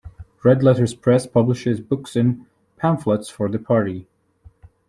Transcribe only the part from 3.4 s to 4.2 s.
the party.